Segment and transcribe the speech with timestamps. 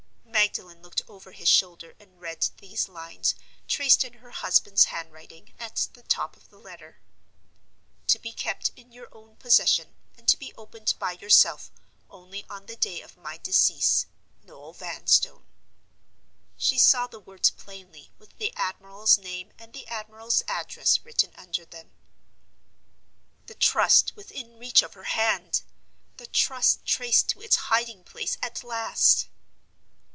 [0.41, 3.35] Magdalen looked over his shoulder and read these lines,
[3.67, 6.99] traced in her husband's handwriting, at the top of the letter:
[8.07, 11.71] To be kept in your own possession, and to be opened by yourself
[12.09, 14.07] only on the day of my decease.
[14.41, 15.45] Noel Vanstone.
[16.57, 21.65] She saw the words plainly, with the admiral's name and the admiral's address written under
[21.65, 21.91] them.
[23.45, 25.61] The Trust within reach of her hand!
[26.17, 29.27] The Trust traced to its hiding place at last!